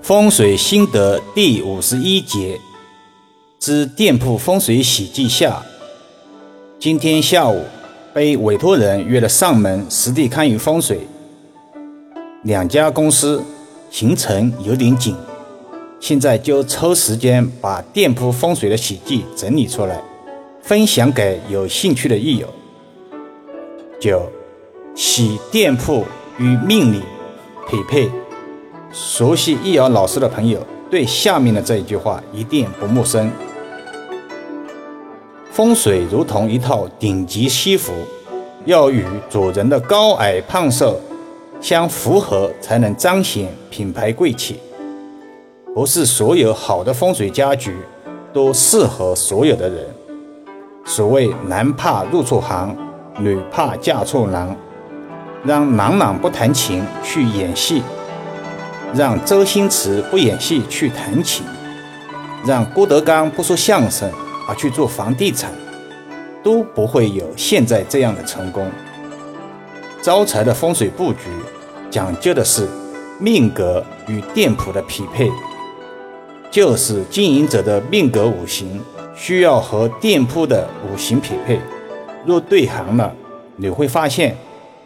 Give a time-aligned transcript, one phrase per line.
[0.00, 2.58] 风水心得第五十一节
[3.58, 5.62] 之店铺风水喜忌下。
[6.78, 7.64] 今天下午
[8.14, 11.00] 被委托人约了上门实地看与风水，
[12.44, 13.42] 两家公司
[13.90, 15.14] 行程有点紧，
[16.00, 20.00] 现在就抽时间把店铺风水的喜忌整理出来，
[20.62, 22.48] 分享给有兴趣的益友。
[24.00, 24.30] 九，
[24.94, 26.04] 喜店铺
[26.38, 27.02] 与命理
[27.68, 28.08] 匹配。
[28.90, 33.30] 熟悉易遥老师的朋友，对下面的这一句话一定不陌生。
[35.50, 37.92] 风水如同一套顶级西服，
[38.64, 40.98] 要与主人的高矮胖瘦
[41.60, 44.58] 相符合，才能彰显品牌贵气。
[45.74, 47.76] 不是所有好的风水家具
[48.32, 49.86] 都适合所有的人。
[50.84, 52.74] 所谓男怕入错行，
[53.18, 54.56] 女怕嫁错郎。
[55.44, 57.82] 让郎朗不弹琴去演戏。
[58.94, 61.44] 让周星驰不演戏去弹琴，
[62.46, 64.10] 让郭德纲不说相声
[64.48, 65.52] 而去做房地产，
[66.42, 68.66] 都不会有现在这样的成功。
[70.00, 71.24] 招财的风水布局
[71.90, 72.66] 讲究的是
[73.20, 75.30] 命格与店铺的匹配，
[76.50, 78.80] 就是经营者的命格五行
[79.14, 81.60] 需要和店铺的五行匹配。
[82.24, 83.14] 若对行了，
[83.56, 84.36] 你会发现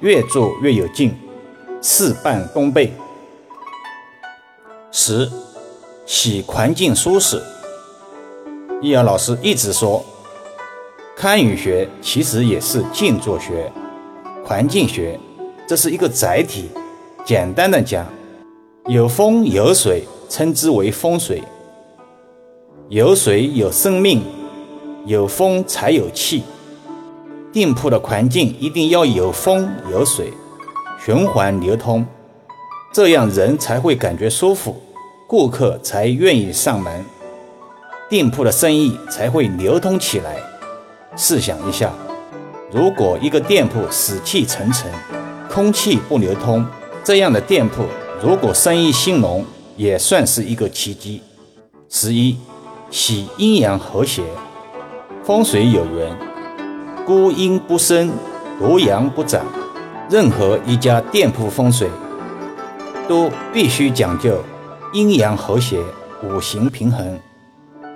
[0.01, 1.15] 越做越有劲，
[1.81, 2.93] 事半功倍。
[4.95, 5.27] 十，
[6.05, 7.43] 喜环境舒适。
[8.83, 10.05] 易遥老师一直说，
[11.17, 13.73] 堪舆学其实也是静坐学、
[14.45, 15.19] 环境学，
[15.67, 16.69] 这是一个载体。
[17.25, 18.07] 简单的讲，
[18.87, 21.39] 有风有水，称之为风水；
[22.91, 24.23] 有水有生命，
[25.07, 26.43] 有风才有气。
[27.51, 30.35] 店铺的环境一定要有风有水，
[31.03, 32.07] 循环流通。
[32.93, 34.77] 这样人才会感觉舒服，
[35.27, 37.03] 顾客才愿意上门，
[38.11, 40.37] 店铺的生意才会流通起来。
[41.17, 41.91] 试想一下，
[42.71, 44.93] 如果一个店铺死气沉沉，
[45.51, 46.67] 空气不流通，
[47.03, 47.85] 这样的店铺
[48.23, 49.43] 如果生意兴隆，
[49.79, 51.23] 也算是一个奇迹。
[51.89, 52.37] 十一，
[52.91, 54.23] 喜阴阳和谐。
[55.25, 56.15] 风水有缘，
[57.07, 58.13] 孤阴不生，
[58.59, 59.47] 独阳不长。
[60.11, 61.89] 任何一家店铺风水。
[63.09, 64.43] 都必须讲究
[64.93, 65.79] 阴阳和谐、
[66.23, 67.19] 五行平衡，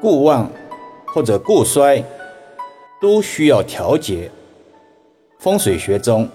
[0.00, 0.50] 过旺
[1.06, 2.03] 或者过衰
[3.00, 4.31] 都需要调节。
[5.39, 6.28] 风水学中，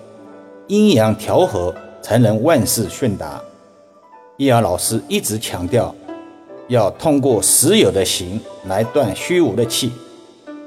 [0.68, 3.42] 阴阳调和才能万事顺达。
[4.38, 5.94] 易遥老师一直强调，
[6.68, 9.92] 要通过实有的形来断虚无的气。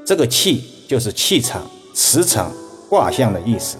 [0.04, 1.62] 这个气就是气场、
[1.94, 2.52] 磁场、
[2.88, 3.78] 卦象的意思，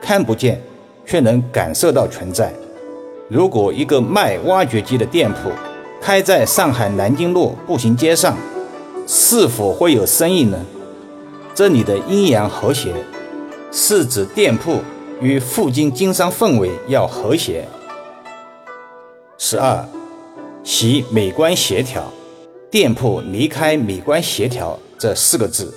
[0.00, 0.60] 看不见
[1.06, 2.52] 却能感受到存在。
[3.28, 5.50] 如果一个卖挖掘机的店铺
[6.00, 8.36] 开在上海南京路步行街上，
[9.06, 10.58] 是否会有生意呢？
[11.54, 12.92] 这里的阴阳和谐，
[13.70, 14.80] 是指店铺
[15.20, 17.66] 与附近经商氛围要和谐。
[19.38, 19.84] 十二，
[20.64, 22.04] 其美观协调，
[22.70, 25.72] 店铺离开美观协调这四个字，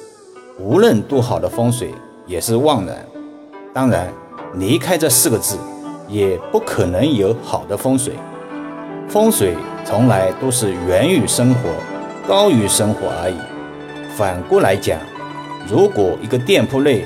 [0.59, 1.93] 无论多好的风水
[2.25, 3.05] 也是妄然。
[3.73, 4.11] 当然，
[4.55, 5.57] 离开这四个字。
[6.07, 8.13] 也不可能有好的风水。
[9.07, 11.69] 风水从来都是源于生活，
[12.27, 13.35] 高于生活而已。
[14.15, 14.99] 反过来讲，
[15.67, 17.05] 如果一个店铺内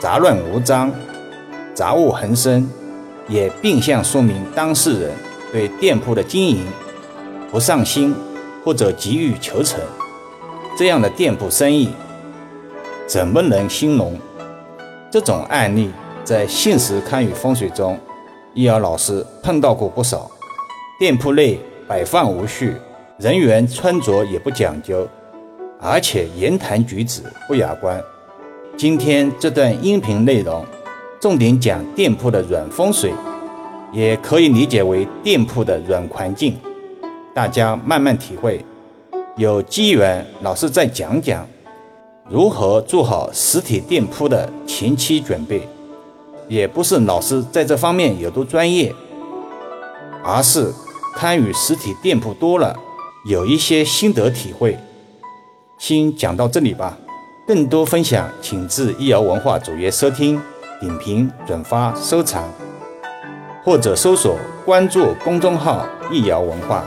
[0.00, 0.92] 杂乱无章、
[1.74, 2.68] 杂物横生，
[3.28, 5.10] 也变相说明当事人
[5.52, 6.64] 对店铺的经营
[7.50, 8.14] 不上心，
[8.64, 9.80] 或者急于求成。
[10.76, 11.90] 这样的店铺生意
[13.06, 14.18] 怎么能兴隆？
[15.10, 15.90] 这种案例
[16.22, 17.98] 在现实堪舆风水中。
[18.52, 20.28] 易遥老师碰到过不少，
[20.98, 21.56] 店铺内
[21.86, 22.74] 摆放无序，
[23.16, 25.06] 人员穿着也不讲究，
[25.80, 28.02] 而且言谈举止不雅观。
[28.76, 30.64] 今天这段音频内容，
[31.20, 33.12] 重点讲店铺的软风水，
[33.92, 36.58] 也可以理解为店铺的软环境，
[37.32, 38.64] 大家慢慢体会。
[39.36, 41.46] 有机缘，老师再讲讲
[42.28, 45.62] 如何做好实体店铺的前期准备。
[46.50, 48.92] 也不是老师在这方面有多专业，
[50.24, 50.74] 而是
[51.16, 52.76] 参与实体店铺多了，
[53.24, 54.76] 有一些心得体会。
[55.78, 56.98] 先讲到这里吧，
[57.46, 60.42] 更多分享请至易瑶文化主页收听、
[60.80, 62.42] 点评、转发、收藏，
[63.64, 66.84] 或者搜索关注公众号“易瑶文化”。